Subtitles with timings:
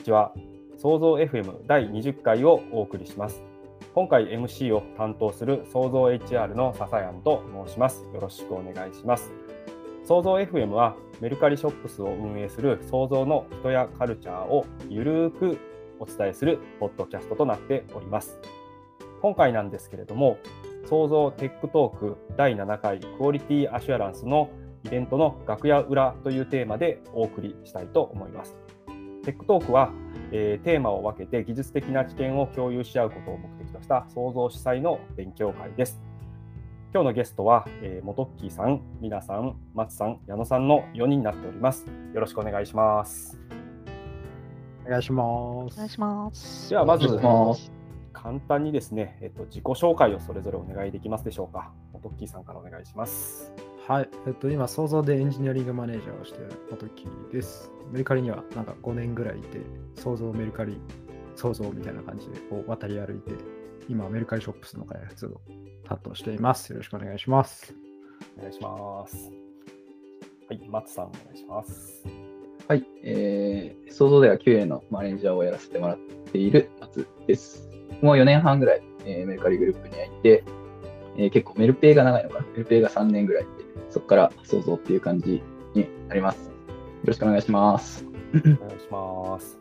[0.00, 0.32] こんにちは。
[0.78, 3.44] 創造 FM 第20回をお送りします。
[3.94, 8.06] 今回 MC を担当する創造 HR の笹山と申します。
[8.14, 9.30] よろしくお願いします。
[10.04, 15.58] 創造 FM はメルカリショップスを運営するソウゾウの人やカルチャーをゆるーく
[15.98, 18.40] お伝えするポッドキャストとなっております。
[19.20, 20.38] 今回なんですけれども、
[20.86, 24.48] ソウゾウ Tech Talk 第7回 Quality Assurance の
[24.86, 28.69] イベントの楽屋裏というテーマでお送りしたいと思います。
[29.22, 29.92] Tech Talk は、
[30.32, 36.00] えー、テーマを分けて技術的な知見を共有し合うことを目的とした創造主催の勉強会です。
[36.92, 41.86] 今日のゲストは、えー、モトッキーさん、ミナさん、松さん、矢野さんの4人になっております。
[42.14, 43.38] よろしくお願いします。
[44.86, 45.22] お願いしま
[45.70, 45.74] す。
[45.74, 46.70] お願いします。
[46.70, 47.06] ではまず
[48.12, 51.72] 簡単にですね、えっと自己紹介をそれぞれお願いできますでしょうか。
[51.92, 53.52] モトッキーさんからお願いします。
[53.90, 57.72] はい、えっと、今、想像でエンジニアリングマネージャーをしている元木です。
[57.90, 59.58] メルカリにはなんか5年ぐらいいて、
[59.96, 60.80] 想像メルカリ、
[61.34, 63.32] 想像みたいな感じでこう渡り歩いて、
[63.88, 65.40] 今、メルカリショップスの開発を
[65.82, 66.70] 担当しています。
[66.70, 67.74] よろしくお願いします。
[68.38, 69.28] お願いします。
[70.48, 72.04] はい、松さん、お願いします。
[72.68, 75.98] はい、えー、想像では QA のマネージャーをやらせてもらっ
[76.30, 77.68] ている松です。
[78.02, 80.44] もう4年半ぐらい、えー、メルカリグループにはいて、
[81.16, 82.46] えー、結構メルペイが長いのかな。
[82.52, 83.59] メルペイが3年ぐらいで、
[83.90, 85.42] そこから想像っていう感じ
[85.74, 86.46] になります。
[86.46, 86.52] よ
[87.04, 88.06] ろしくお願いします。
[88.34, 89.58] お願いします。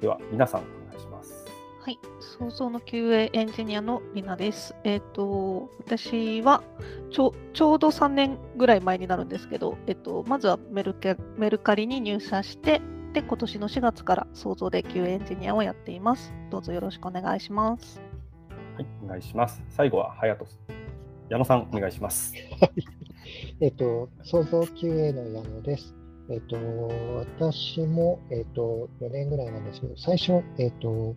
[0.00, 1.46] では、皆さん、お願いします。
[1.80, 4.74] はい、想像の QA エンジニアのりなです。
[4.84, 6.62] えっ、ー、と、私は
[7.10, 12.80] ちょちょうど3年ぐらい前になるんですけど、えっ、ー、と、まずはメルケメルカリに入社して、
[13.12, 16.34] で、今年の4月から想像で QA エンジニアをやっています。
[16.50, 18.00] どうぞよろしくお願いします。
[18.74, 19.62] はい、お願いします。
[19.68, 20.58] 最後は、隼人
[21.28, 22.34] 矢野さん、お願いします。
[23.60, 25.94] えっと、創造 QA の矢野です。
[26.28, 26.56] えっと、
[27.16, 31.14] 私も、えっと、4年ぐらいなんですけど、最初、えっと、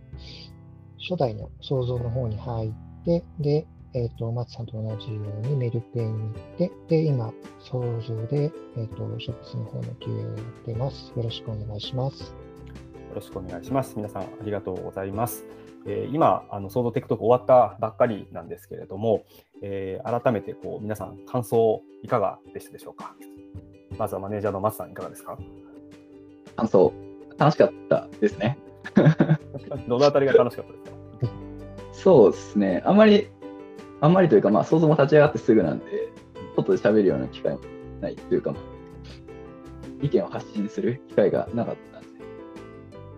[1.00, 2.72] 初代の創造の方に入っ
[3.06, 11.12] て、で、えっと、松さんと同じようにメルペイに行って、で、今、創造で、えっと、ショップスの方の QA をやっています。
[11.16, 12.24] よろしくお願いします。
[12.24, 13.96] よろしくお願いします。
[13.96, 15.44] 皆さん、ありがとうございます。
[15.86, 19.24] えー、今、あの、ソードテクトーク終わったばっかりなんですけれども、
[19.62, 23.16] えー、改めてこう皆さん、感想いかがでしたでしょうか？
[23.98, 25.38] まずはマネージャーの松さん、いかがですか？
[26.56, 26.94] 感想、
[27.38, 28.58] 楽しかったですね。
[29.88, 30.92] どのあたりが楽しかったですか？
[31.94, 33.28] そうですね、あんまり、
[34.02, 35.86] あんまりというか、まあ、想像も立ち上がってすぐなんで、
[36.56, 37.60] 外で喋るような機会も
[38.02, 38.54] ないというか、
[40.02, 42.08] 意見を発信する機会がなかったんで、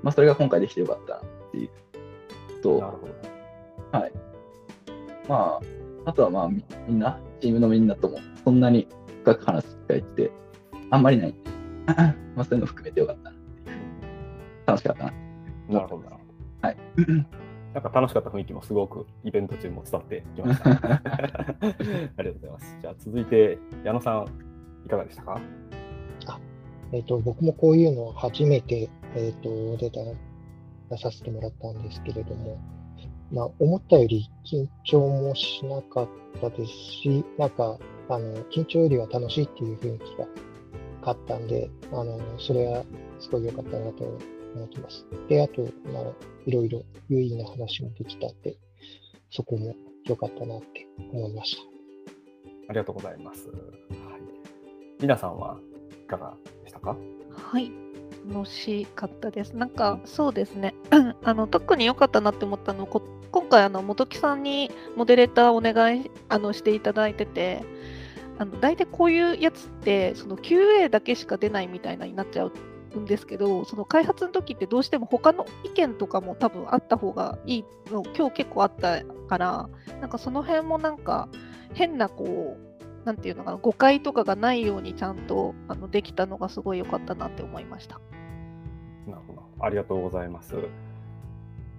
[0.02, 1.70] まあ、それが今回できてよかったなっていう
[2.62, 4.12] と、なるほどはい。
[5.28, 5.60] ま
[6.06, 8.88] あ、あとはまあみんな、チームのみんなともそんなに
[9.24, 10.32] 深く話す機会って
[10.90, 11.40] あんまりないんで、
[12.36, 13.36] まあそういうの含めてよかったな
[14.66, 15.14] 楽しかったな。
[15.70, 16.04] なるほど。
[16.62, 16.78] はい。
[17.74, 20.70] なんか楽しかった雰囲気もすごくイベント中も伝わってきました。
[20.70, 20.82] あり
[22.18, 22.78] がとうございます。
[22.82, 24.28] じゃあ続いて矢野さん
[24.86, 25.42] いかがでしたか？
[26.28, 26.40] あ、
[26.92, 30.02] えっ、ー、と僕もこういうのを初めてえっ、ー、と出た
[30.92, 32.60] 出させてもらったんですけれども、
[33.32, 36.10] まあ、思ったより緊張もしなかっ
[36.42, 37.80] たですし、なんか、
[38.10, 40.28] あの、緊張よりは楽しいっていう雰囲気が
[41.04, 42.84] あったんで、あの、それは
[43.20, 44.04] すごい良かったなと
[44.56, 45.06] 思ってます。
[45.30, 46.04] で、あと、まあ、
[46.46, 48.58] いろいろ有意義な話もできたんで、
[49.30, 49.74] そこも
[50.06, 51.62] 良かったなって思いました。
[52.70, 53.48] ありがとうございます。
[53.48, 53.58] はい。
[55.00, 55.58] 皆さんは
[56.04, 56.98] いかがでしたか？
[57.32, 57.72] はい。
[58.30, 59.54] 楽しかったです。
[59.56, 60.76] なんかそうですね、
[61.24, 63.02] あの特に良かったなって思ったのこ
[63.32, 67.64] 今回あの本木さんにモデレーターお願いあのしていただいてて、
[68.38, 72.52] あの大体こういうやつってその QA だけしか出ないみたいなになっちゃう
[72.98, 79.70] んですけど、その開発の時ってどうしても他の意見とかも多分あった方がいいの今日結構あったから、
[80.02, 81.30] なんかその辺もなんか
[81.74, 82.71] 変なこう
[83.06, 88.00] なんていうのかな誤解とかがないようにちゃんとあのできたのがすごい良かったなって思いました。
[89.08, 89.44] なるほど。
[89.60, 90.56] ありがとうございます。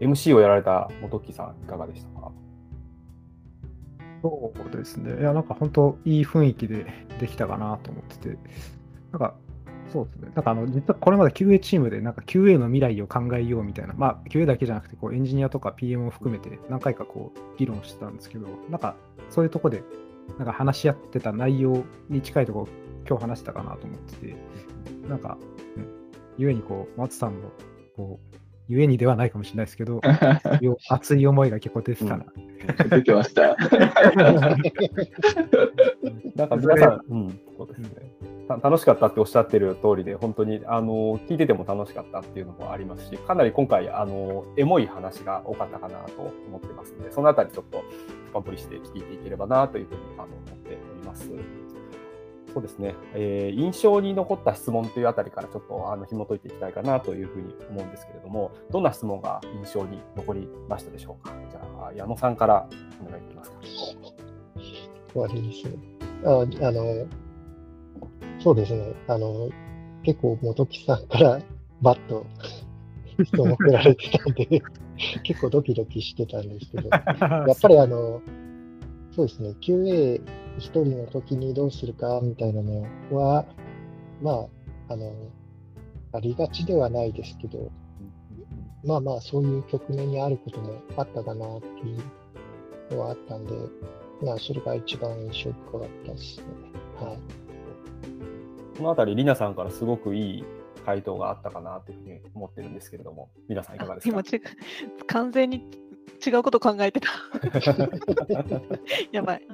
[0.00, 2.32] MC をやられた本木さん、いかがでしたか？
[4.22, 5.20] そうですね。
[5.20, 6.86] いや、なんか本当、いい雰囲気で
[7.20, 8.38] できたかなと思ってて、
[9.12, 9.34] なんか、
[9.92, 10.30] そうですね。
[10.34, 18.94] なんかあの、実はこれまで QA チームで、なんか QA の未来を考えようみたいな、まあ、QA だけじゃなくて、こうエンジニアとか PM を含めて何回かこう議論してたんですけど、なんか、
[19.28, 19.82] そういうとこで、
[20.38, 22.68] なんか話し合ってた内容に近いところ、
[23.08, 24.36] 今日話したかなと思ってて、
[25.08, 25.38] なんか、
[26.38, 27.50] ゆえにこう、松さんの、
[27.96, 28.36] こう、
[28.68, 30.00] ゆえにではないかもしれないですけど、
[30.88, 32.24] 熱い思いが結構出てたな。
[32.34, 33.56] うん、出てました。
[36.36, 38.11] なんか皆さん、うん、そうですね。
[38.48, 47.82] 楽しかったっておっしゃってる通りで、本当にあの聞いてても楽しかったっていうのもありますし、かなり今回、あのエモい話が多かったかなと思ってますので、そのあたりちょっと
[48.32, 51.30] 深掘りして聞いていければなというふうにあの思っております。
[52.52, 61.32] そうですね、えー印象に残った質問というあたりからちょっとあの紐解いていきたいかなというふうに思うんですけれども、どんな質問が印象に残りましたでしょうか？
[61.50, 62.68] じゃあ、矢野さんから
[63.00, 63.56] お願いできますか？
[65.14, 65.78] 終わりですね。
[66.26, 67.06] ああの、
[68.42, 68.92] そうですね。
[69.08, 69.50] あの、
[70.02, 71.40] 結構、元木さんから
[71.80, 72.26] バッと
[73.22, 74.62] 質問振られてたんで、
[75.22, 78.20] 結構ドキドキしてたんですけど、 やっぱりあの、
[79.12, 80.20] そうですね、QA
[80.58, 83.46] 一人の時にどうするかみたいなのは、
[84.20, 84.32] ま
[84.88, 85.12] あ、あの、
[86.12, 87.70] ありがちではないですけど、
[88.84, 91.94] まあまあ、そういう局面にあることもあったかなってい
[92.90, 93.52] うのはあったんで、
[94.22, 96.44] まあ、それが一番印象深かったですね。
[97.00, 97.51] はい。
[98.76, 100.44] このあたり、りなさんからすごくいい
[100.84, 104.22] 回答があったかなというふうに思ってるんですけれども、りなさんいかがですか？
[105.06, 105.64] 完全に
[106.24, 107.08] 違うこと考えてた。
[109.12, 109.46] やばい。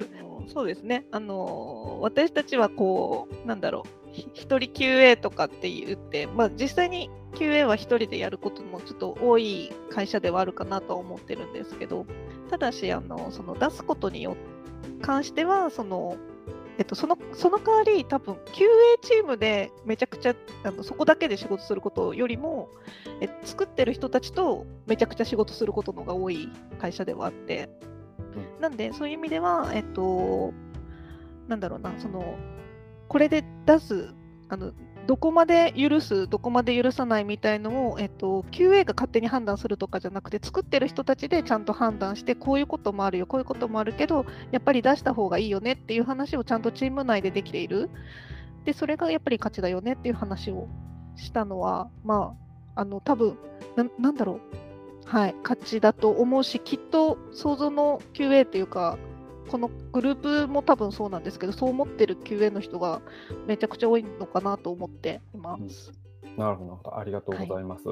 [0.46, 1.04] そうですね。
[1.10, 12.06] あの私たちはこうなんだろうひ一人 QA とかって言って、まあ実際に QA は一人でやることもちょっと多い会社ではあるかなとは思ってるんですけど、
[12.48, 14.36] ただしあのその出すことによ
[15.02, 16.16] 関してはその
[16.78, 18.68] えっと、そのその代わり、多分 QA
[19.02, 22.68] チームでめちゃくちゃあのそこだけで仕事することよりも、
[23.20, 26.48] え作ってる人たちとめちゃくちゃ仕事することのが多い
[26.78, 27.68] 会社ではあって、
[28.60, 30.52] なんで、そういう意味では、えっと、
[31.48, 32.36] なんだろうな、その、
[33.08, 34.14] これで出す、
[34.48, 34.72] あの、
[35.08, 47.88] どこまで許す、どこまで許さないみたいのを、えっと、QA が勝手に判断するとかじゃなくて、作ってる人たちでちゃんと判断して、こういうこともあるよ、こういうこともあるけど、やっぱり出した方がいいよねっていう話をちゃんとチーム内でできている。
[48.66, 50.68] で、それがやっぱり価値だよねっていう話を
[51.16, 52.34] したのは、ま
[52.74, 53.38] あ、あの、多分
[53.98, 54.40] なんだろ
[55.06, 55.08] う。
[55.08, 58.98] はい、価値だと思うし、きっと想像の QA っていうか、
[59.48, 63.02] このグループも多分そうなんですけど、そう思ってる QA の人が
[63.46, 65.92] めちゃくちゃ多いのかなと思っています。
[66.02, 66.07] うん
[66.38, 67.82] なるほど、ありがとうございます。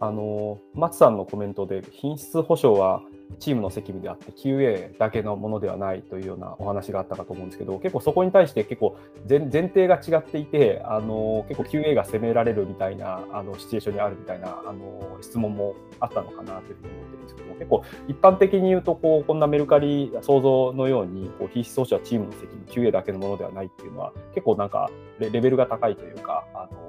[0.00, 3.00] あの松さんのコメントで品質保証は
[3.40, 26.86] チームの責務であって QA だけのものではないというようなお話があったかと思うんですけど、結構そこに対して結構前前提が違っていて、あの結構 QA が責められるみたいなあのシチュエーションにあるみたいなあの質問もあったのかなというふうに思ってるんですけども、結構一般的に言うとこうこんなメルカリ想像のようにこう品質保証はチームの責務 QA だけのものではないっていうのは結構なんかレレベルが高いというか、あの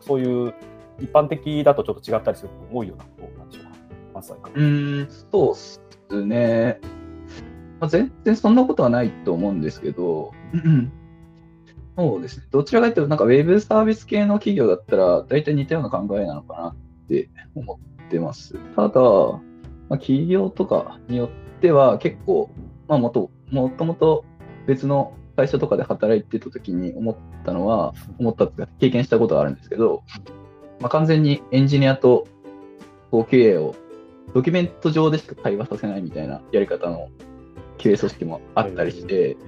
[0.00, 0.54] そういう
[0.98, 3.70] 一般的だとちょっと違ったりすることも多いようなことなんでしょうか。
[4.14, 5.80] まさにうーん、そうっす
[6.24, 6.80] ね。
[7.80, 10.92] まあ、全然そんなことはないと思うんですけど、うん
[11.96, 12.46] そうですね。
[12.50, 16.76] どちらかというと、なんかウェブサービス系の企業だったら、大体似たような考えなのかなっ
[17.08, 18.54] て思ってます。
[18.74, 22.50] ただ、まあ、企業とかによっては結構、
[22.88, 24.24] まあ、もともと
[24.66, 30.02] 別の会社とかで働いてた時に思ったのは、思った経験したことがあるんですけど、
[30.80, 32.28] まあ、完全にエンジニアと
[33.10, 33.74] こう QA を
[34.34, 37.08] ドキュメント上でしか会話させないみたいなやり方の
[37.78, 39.38] QA 組織もあったりして、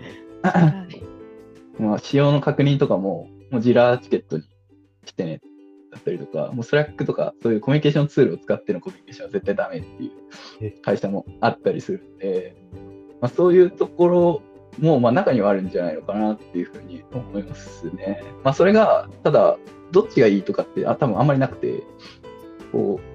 [0.43, 1.03] はい。
[1.79, 4.45] まあ、仕様の確認とかも、もう Jira チケットに
[5.05, 5.41] してね、
[5.91, 10.11] だったりとか、もう Slack とか、そういうコミュニケーションツールを使ってのコミュニケーションは絶対ダメってい
[10.69, 12.57] う会社もあったりするんで、
[13.21, 14.43] まあ、そういうところ
[14.79, 18.23] も、まあ、中にはあるんじゃないのかなっていうふうに思いますね。
[18.43, 19.59] まあ、それが、ただ、
[19.91, 21.83] どっちがいいとかって、あ多分あんまりなくて、
[22.73, 23.13] こう、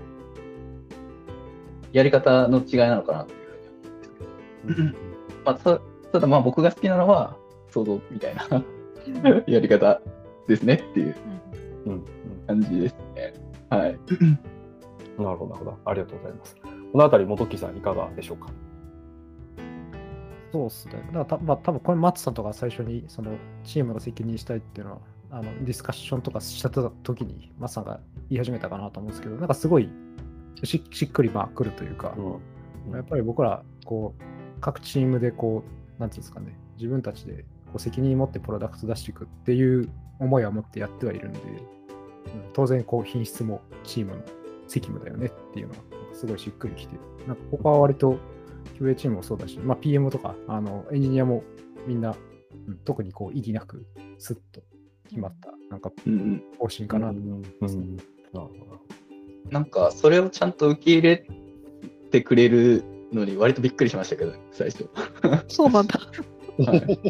[1.98, 5.80] やり方の違いなのかなっていうふうに思うんですけど、まあ、た
[6.12, 7.36] ただまあ僕が好きなのは
[7.70, 10.02] 想像みたいなやり方
[10.48, 11.16] ですねっていう
[12.48, 13.34] 感じですね。
[13.70, 14.00] はい。
[15.18, 15.78] なるほど、なるほど。
[15.86, 16.56] ありがとうございます。
[16.92, 18.48] このあたり、元木さん、いかがでしょうか？
[20.58, 20.94] そうっすね。
[21.08, 25.00] だからた、まあ、多分これ、松さんとか最初に、その、チームの責任したいっていうのは、
[25.30, 28.00] あの、ディスカッションとかした時に、松さんが
[28.30, 29.90] 言い始めたかなと思うんですけど、なんかすごい
[30.64, 32.40] し、しっくり、まあ、来るというか、うん
[32.94, 34.24] やっぱり僕ら、こう、
[34.62, 35.64] 各チームで、こ
[35.98, 41.68] う、なんていうんですかね、自分たちでこう責任を持ってプロダクト出していくっていう思いは持ってやってはいるんで、うん
[42.54, 44.24] 当然、こう、品質もチームの
[44.70, 45.80] 責務だよねっていうのは、
[46.14, 46.96] すごいしっくりきて、
[47.28, 48.18] なんかここは割と
[48.80, 51.44] QA チームもそうだし、まあ、PM とか、あの、エンジニアも
[51.86, 53.86] みんな、うん特にこう、意義なく、
[54.18, 54.62] スッと
[55.10, 55.92] 決まった、なんか、
[56.60, 57.14] 方針かなと。
[57.14, 57.98] うんうん
[58.34, 58.78] なるほど。
[59.50, 61.26] なんかそれをちゃんと受け入れ
[62.12, 62.84] てくれる
[63.14, 64.90] のに割とびっくりしましたけど、最初。
[65.48, 66.00] そうなんだ。
[66.66, 67.00] はい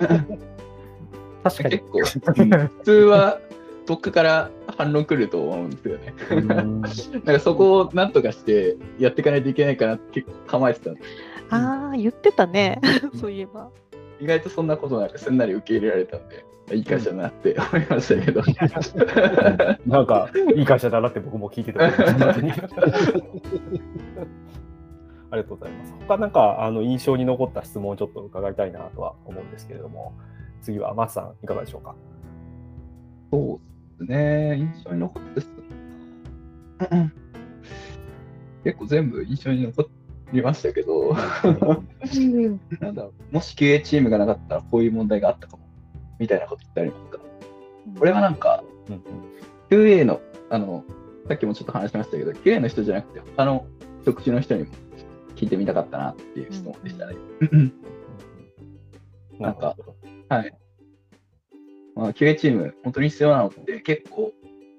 [1.43, 2.19] 確かに結。
[2.19, 3.39] 構、う ん普通は
[3.87, 6.13] どっかから反論来ると思うんですよね。
[6.31, 11.01] うんなんかそこをなんとかしてやっていかないといけないかなって結構構えてたんで
[11.49, 12.79] ああ、言ってたね。
[13.19, 13.69] そういえば。
[14.19, 18.41] 意外とそんなことなくすんなり受け入れられたんで、いい会社だなって思いましたけど。
[19.85, 21.85] なんか、いい会社だなって僕も聞いてた。
[25.29, 25.93] ありがとうございます。
[26.07, 30.13] 他なんかあの印象に残った質問をちょっと伺いたいなとは思うんですけれども、
[30.61, 31.95] 次は松さん、いかがでしょうか？
[33.31, 33.59] そ
[33.99, 35.53] うですね、印象に残ったです。
[38.63, 39.83] 結構全部印象に残
[40.33, 41.13] りましたけど、
[42.79, 45.67] なんだろうもし QA チームがなかったらこういう問題があったかも、
[46.19, 47.19] みたいなことってありますか
[47.97, 49.01] これはなんか、うんうん
[49.69, 50.85] QA の、あの、
[51.27, 53.67] さっきもちょっと話しましたけど、QA の人じゃなくて、他の
[54.05, 54.69] 職種の人にも
[55.35, 57.15] 聞いてみたかったなっていう質問でしたね。
[59.39, 59.75] なんか
[60.29, 60.53] はい。
[61.95, 64.31] まあ、QA チーム、本当に必要なのって結構、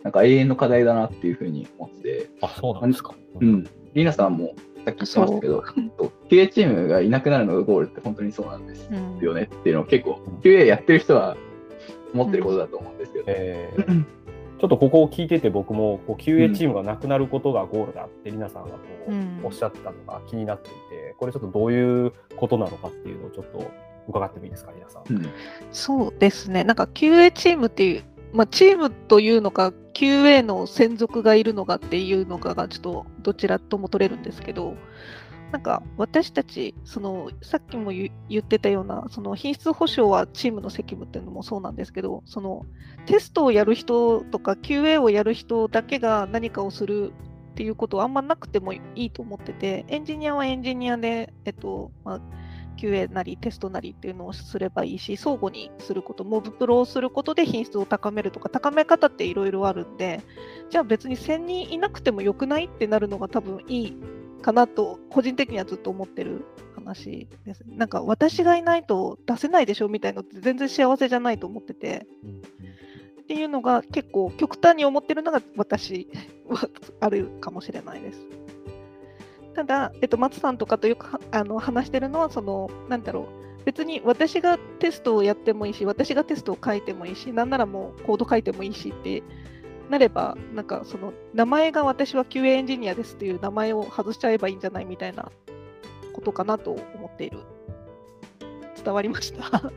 [0.02, 3.14] なんか永遠の課題だなっていうふうに思ってて、あ、そうなんですか。
[3.40, 3.64] うん。
[3.94, 4.54] リーナさんも
[4.84, 5.64] さっき言ってましたけど、
[6.30, 11.36] QA チームがいなくなるのがゴールって本当にそうなんですうんよねっていうのを結構うん、QA やってる人は
[12.14, 13.24] 思ってることだと思うんですけど。
[13.28, 14.04] えー。
[14.58, 19.40] ちょっとここを聞いてて僕もこう QA チームがなくなることがゴールだってりなさんがこううん。
[19.44, 23.70] おっしゃったのが気になっていて、これちょっとどういうことなのかっていうのをちょっと
[24.08, 25.02] 伺ってもいいですか、皆さん。
[25.14, 25.26] うん。
[25.70, 26.64] そうですね。
[26.64, 34.76] なんか QA チームっていう、まあ、チームというのか、QA の専属がいるのかっていうのかが、ちょっとどちらとも取れるんですけど、
[35.50, 42.64] なんか私たち、そのさっきも言ってたような、その品質保証はチームの責務っていうのもそうなんですけど、その
[43.06, 47.10] テストをやる人とか QA をやる人だけが何かをする
[47.50, 52.20] っていうことはあんまなくてもいいと思ってて、エンジニアはエンジニアで、えっとまあ、
[52.78, 60.22] QA なりテストなりっていうのをすればいいし、相互にすること、モブプロをすることで品質を高めるとか、高め方っていろいろあるんで、
[60.70, 63.96] じゃあ別に1000人いなくてもよくないってなるのが多分いい
[64.40, 66.44] かなと、個人的にはずっと思ってる
[66.76, 67.64] 話です。
[67.66, 72.06] なんか私がいないと出せないでしょみたいなのって全然幸せじゃないと思ってて、
[73.22, 76.08] っていうのが結構極端に思ってるのが私
[76.48, 76.68] は
[77.00, 78.20] あるかもしれないです。
[79.58, 83.22] ただ、えっと、松さんとかとよくはあの話してるのはそのなんだろ
[83.60, 89.20] う別に私がテストをやってもいいし私がテストを書いてもいいしなんならもうコード書いてもいいしって
[89.90, 95.28] なればなんかその名前が私は QA エンジニアですっていう名前を外しちゃえばいいんじゃないみたいな
[96.12, 97.40] ことかなと思っている。
[98.84, 99.72] 伝わりました？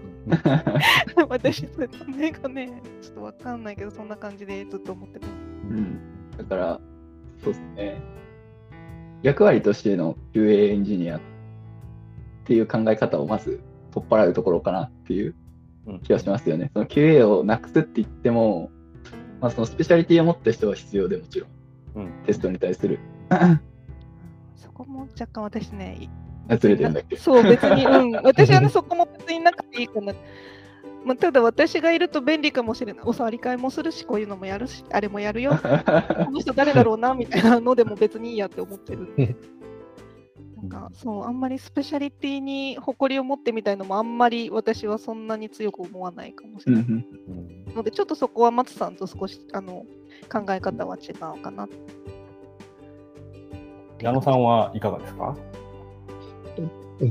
[1.27, 5.31] 私、それ名前がね、ちょっとわかんないけど、そんな感じでずっと思ってます。
[5.69, 6.00] うん
[6.38, 6.79] だから、
[7.43, 8.21] そうですね。
[9.23, 11.21] 役割としての QA エンジニアっ
[12.45, 13.61] ていう考え方をまず
[13.91, 15.35] 取っ払うところかなっていう
[15.87, 16.71] うん気がしますよね。
[16.73, 18.69] その QA をなくすって言っても、
[19.39, 21.49] まあ、そのスペシャリティを持った人は必要でもちろん、
[21.95, 22.99] うんテストに対する。
[24.55, 26.09] そこも若干私ね、い
[26.47, 27.17] あずれてんだっけ？
[27.17, 30.13] そう、別に、うん、私はね、そこも別になくていいかな。
[31.03, 33.03] まあ、ただ私がいると便利かもしれない。
[33.05, 35.51] お触り会もするし、こういうのもやるし、あれもやるよ。
[36.25, 39.08] この人誰だろうなみたいなのでも別にいいやって思ってる。
[40.58, 46.86] なんかそう、あんまりスペシャリティに誇りを持ってみたいのもあんまり私はそんなに強く思わないかもしれない。
[47.75, 49.86] ので、ちょっとそこは松さんと少しあの
[50.31, 51.67] 考え方は違うかな。
[54.00, 55.36] 矢野さんはいかがですか？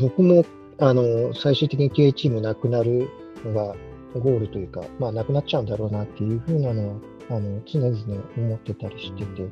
[0.01, 0.45] 僕も
[0.79, 3.09] あの最終的に QA チームなくなる
[3.45, 3.77] のが
[4.15, 6.97] ゴールというか、まあ、なくなっちゃうんだろうなっていうふうなのは
[7.31, 7.97] あの常々
[8.37, 9.49] 思ってたりしてて、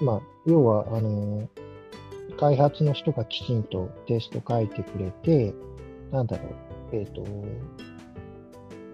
[0.00, 1.48] まあ、要はあの
[2.38, 5.52] 開発の人がきちんとテスト書いてくれて、
[6.12, 6.44] なんだろ
[6.92, 7.24] う、えっ、と、っ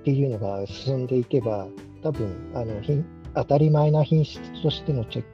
[0.04, 1.68] ていうのが進んでいけば、
[2.02, 3.04] 多分あの品
[3.34, 5.24] 当たり前な品質としてのチェッ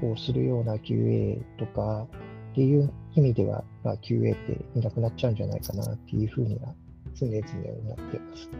[0.00, 2.06] クをするような QA とか
[2.52, 6.74] っていう意味では、まあ、QA っていなくなっちゃうんじゃないかなっていうふうには
[7.18, 7.40] 常々
[7.80, 8.50] 思ってます。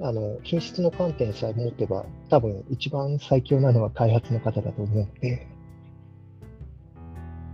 [0.00, 5.46] あの品質の観点さえ持てば、多分一番最強なのは開発の方だと思うんで、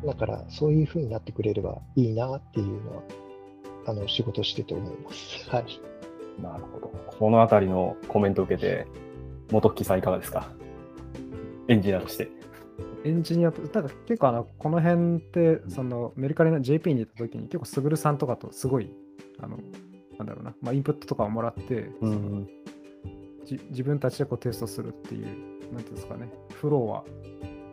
[0.04, 3.02] だからそういうふうになってくれればいいなっていうのは、
[3.86, 5.48] あの仕事してて思います。
[5.48, 5.64] はい。
[6.42, 6.88] なるほど。
[7.18, 8.86] このあたりのコメントを受けて、
[9.50, 10.50] 元木さんいかがですか？
[11.68, 12.28] エンジニアとして。
[13.04, 18.90] エンジニアと、ただ結構あの、この辺って、そのメルカリの JP に行った時に結構すぐるさんとかとすごい、
[19.38, 19.58] あの、
[20.18, 22.46] なんだろうな、まあ、インプットとかをもらって、その
[23.44, 25.26] じ自分たちでこうテストするっていう、
[25.72, 27.04] なんていうんですかね、フローは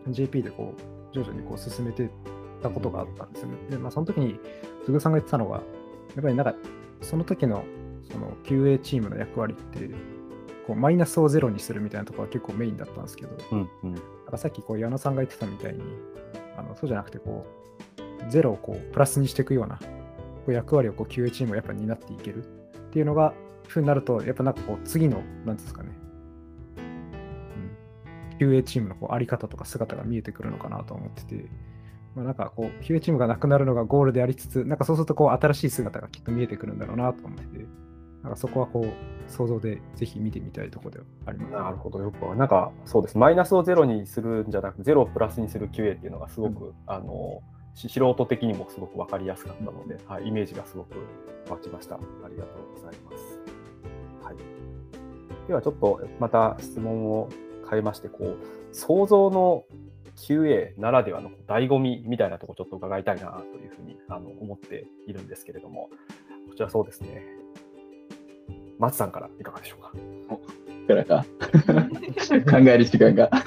[0.09, 2.09] JP でこう、徐々にこう進めて
[2.61, 3.57] たことがあったんですよね。
[3.69, 4.39] で、まあ、その時に、
[4.83, 5.61] すぐるさんが言ってたのが、や
[6.19, 6.55] っぱりなんか、
[7.01, 7.63] その時の、
[8.11, 9.89] その QA チームの役割って、
[10.67, 15.81] こうマイナスをゼロにするみたいなところが結構メインだったんですけど、うんうんなんかさっきこう矢野さんが言ってたみたいに、
[16.57, 17.45] あのそうじゃなくてこ
[18.27, 19.79] う、ゼロをこうプラスにしていくような
[20.47, 22.47] 役割をこう QA チームがやっぱ担っていけるっ
[22.91, 23.33] ていうのが、
[23.71, 25.89] ふうになると、やっぱなんかこう次の、なんですかね、
[28.39, 31.45] うん、QA チームのこうあり方とか姿が見えてくるのかなと思ってて、
[32.15, 37.65] まあ、なんかこう QA チームがなくなるのがゴールでありつつ、なんかそうするとこう新しい姿がきっと見えてくるんだろうなと思ってて、
[38.23, 50.95] なんかそこはこう想像でぜひ見てみたいところではあります、なるほど、よくわなんかそうです、マイナスをゼロにするんじゃなく、ゼロをプラスにする QA っていうのがすごく、あのし素人的にもすごく分かりやすかったので、はい、イメージがすごく
[51.49, 51.95] 湧きました。
[51.95, 51.99] あ
[52.29, 53.39] りがとうございます。
[54.23, 54.35] はい、
[55.47, 57.29] ではちょっとまた質問を
[57.69, 58.37] 変えまして、こう
[58.75, 59.65] 想像の
[60.17, 65.89] QA ならではの醍醐味みたいなところちょっと伺いたいなというふうにあの思っているんですけれども、
[66.49, 67.23] こちらそうですね。
[68.77, 69.91] 松さんからいかがでしょうか？
[70.87, 71.25] からか？
[72.51, 73.29] 考える時間が。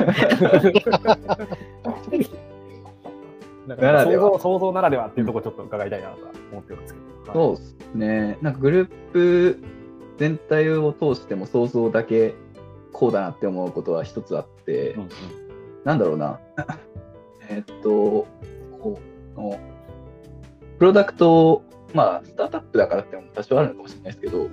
[3.66, 7.32] なんか想像想像ならではっていうところちょっと伺いたいなとは思ってるんですけど。
[7.32, 8.38] そうですね。
[8.42, 9.62] なんかグループ
[10.18, 12.34] 全体を通しても想像だけ
[12.92, 15.08] こうだなって思うことは一つあって、うんうん
[15.84, 16.40] なんだろうな。
[17.48, 18.26] えーっと、
[18.80, 18.98] こ
[19.36, 19.58] うの、
[20.78, 24.48] プロダクトを、まあ、スタートアップだからってのも多少あるのかもしれないですけど、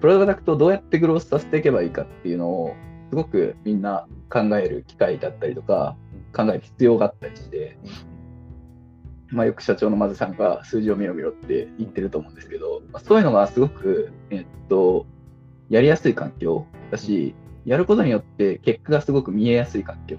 [0.00, 2.74] プロダクトをどうやってグロースさせていけばいいかっていうのを、
[3.10, 5.96] すごくみんな考える機会だったりとか、
[6.34, 7.78] 考える必要があったりして、
[9.34, 15.06] まあ、よく社長のマズさんが数字を見ろ見ろって言ってると思うんですけど、まあ、そういうのがすごく、えっと、
[15.68, 20.18] やりやすい環境だし、やることによって結果がすごく見えやすい環境。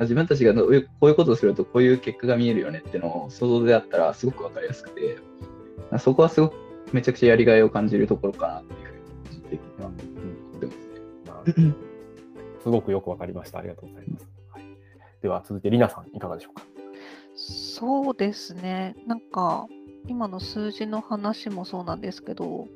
[0.00, 5.18] 自分たちがこういうことをするとこういう結果が見えるよねっていうのを想像であったらすごくわかりやすくて、
[5.98, 6.54] そこはすごく
[6.92, 10.00] めちゃくちゃやりがいを感じるところかなっていうふうに個人的には思っ
[10.60, 10.72] てま
[11.52, 11.74] すね。
[12.62, 13.58] すごくよくわかりました。
[13.58, 14.28] ありがとうございます。
[15.22, 16.64] では続いてりなさんいかがでしょうか？
[17.34, 18.96] そうですね。
[19.06, 19.66] なんか、
[20.06, 22.68] 今の数字の話もそうなんですけど、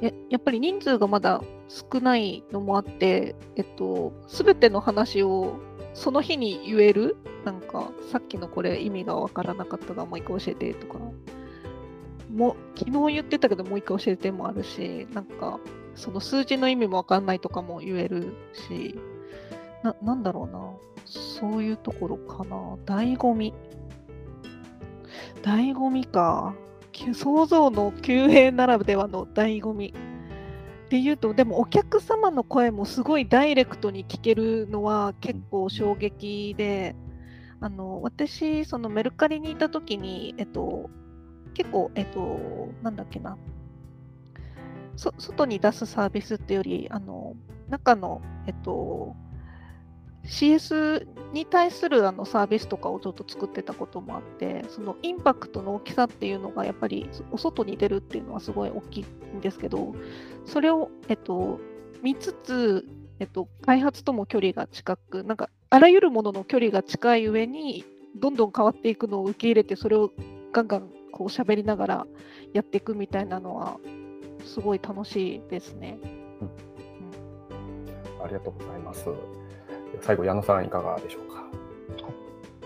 [0.00, 5.58] ややっぱり人数がまだ少ないのもあって、えっと、すべての話を
[5.94, 10.98] その日に言える、なんか、さっきのこれ意味がわからなかったがもう一回教えてとか、
[12.30, 15.60] も昨日言ってたけどもう一回教えてもあるし、なんか、
[15.94, 18.98] その数字の意味もわかんないとかも言えるし、
[19.84, 20.72] ななんだろうな、
[21.04, 23.54] そういうところかな、醍醐味。
[25.44, 26.54] 醍醐味か。
[27.12, 29.92] 想像の救兵ならではの醍醐味。
[30.86, 36.96] っていうと、でもお客様の声もすごいダイレクトに聞けるのは結構衝撃で、
[37.60, 40.88] あの私、そのメルカリにいたときに、えっと、
[41.52, 43.36] 結構、えっと、なんだっけな、
[44.96, 47.34] そ外に出すサービスっていうより、あの
[47.68, 49.16] 中の、えっと、
[50.24, 59.04] CS に対するあのサービスとかをちょっと作ってたこともあって、そのインパクトの大きさっていうのがやっぱりお外に出るっていうのはすごい大きい
[59.36, 59.94] んですけど、
[60.46, 61.60] それを、えっと、
[62.02, 62.86] 見つつ、
[63.18, 67.84] えっと、開発とも距離が近く、なんかあらゆるものの距離が近い上に、
[68.16, 70.12] どんどん変わっていくのを受け入れて、それを
[70.52, 72.06] ガンガンこう喋りながら
[72.52, 73.78] やっていくみたいなのは、
[74.44, 75.98] すごい楽しいですね。
[78.22, 79.06] ありがとうございます。
[80.00, 81.44] 最後、矢野さんいかがでしょうか？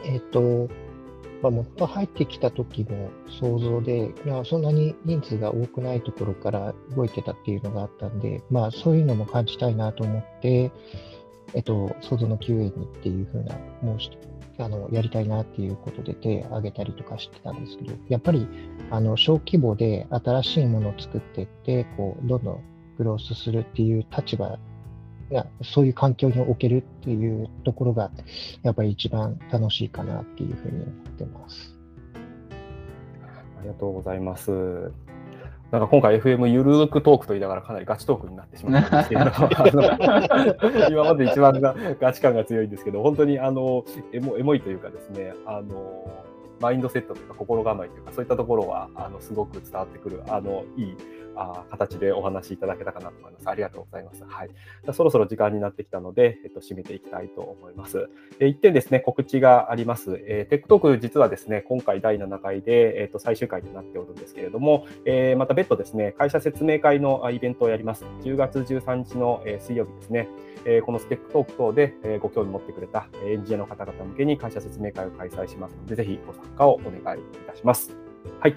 [0.05, 0.69] えっ、と、
[1.43, 3.11] まあ、元入ってきた時の
[3.41, 10.73] 想像で、いやそんなに人数が多くないところから動いてたっていうのがあったんで、まあ、そういうのも感じたいなと思って、
[11.55, 13.99] えっと、想像の QA にっていうふうな、もう
[14.61, 18.49] あのやりたいなっていうことで手を挙げたりとかしてたんですけど、やっぱり
[18.91, 22.65] あの小規模で新しいものを作っていって、こうどんどん
[22.99, 24.59] グロースするっていう立場
[25.31, 28.11] が、そういう環境に置けるっていうところが、
[28.63, 31.75] やっぱり一番楽しいかなっていうふうに思ってます。
[33.59, 34.93] ありがとうございます。
[35.71, 39.21] なんか今回 FM ゆるくトークと言いながらかなりガチトークになってしまったんですけど
[40.89, 46.25] 今まで一番がガチ感が強いんですけど本当にあのエモエモいというかですねあの
[46.61, 50.97] マインドセットというか心構えというかそういったところはあのすごく伝わってくるあのいい
[51.39, 53.49] あ形でお話しいただけたかなと思います。
[53.49, 54.25] ありがとうございます。
[54.27, 54.51] はい。
[54.93, 58.09] そろそろ時間になってきたので、えっと、締めていきたいと思います。
[58.39, 60.21] で、1点ですね、告知があります。
[60.27, 68.05] えー、 Tech Talk 実はですね、今回第7回で、えっと、最終回となっておるんですけれども、えー、また別途ですね、会社説明会のイベントをやります。
[68.23, 70.29] 10月13日の、え、水曜日ですね。
[70.65, 77.97] え、この STech Talk 等で、え、ご興味持ってくれたエンジニアの方々向けに会社説明会を開催しますので、ぜひご参加をお願いいたします。
[78.41, 78.57] はい。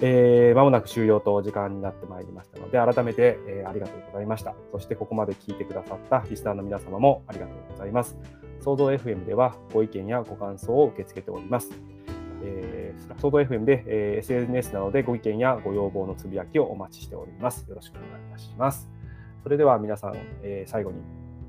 [0.00, 4.54] えー、間もなく終了と時間になってまいりましたので、改めて、えー、ありがとうございました。
[4.72, 8.16] そしてここまで聞いてくださったリスナーの皆様もありがとうございます。
[8.60, 11.70] 創造 FM ではご意見やご感想を受け付けております。
[12.42, 17.64] えー、創造 FM で、えー、SNS などでご意見やご要望のつぶやきをお待ちしております。
[17.68, 18.90] よろしくお願いいたします。
[19.42, 20.98] それでは皆さん、えー、最後に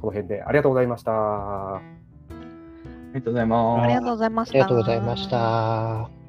[0.01, 1.94] この辺でありがとうございました。
[3.15, 3.85] ありがとうございます。
[3.85, 4.53] ありがとうございました。
[4.53, 6.24] ありがとうございました。